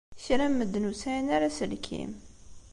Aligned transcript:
Kra 0.23 0.45
n 0.49 0.53
medden 0.57 0.87
ur 0.89 0.95
sɛin 1.01 1.27
ara 1.35 1.47
aselkim. 1.49 2.11